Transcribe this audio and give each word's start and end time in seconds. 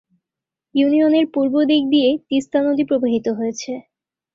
ইউনিয়নের 0.75 1.25
পূর্ব 1.33 1.53
দিক 1.69 1.83
দিয়ে 1.89 2.09
তিস্তা 2.27 2.59
নদী 2.67 2.83
প্রবাহিত 2.89 3.25
হয়েছে। 3.37 3.71